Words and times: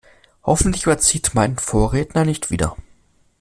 Hoffentlich 0.41 0.85
überzieht 0.87 1.35
mein 1.35 1.59
Vorredner 1.59 2.25
nicht 2.25 2.49
wieder. 2.49 2.75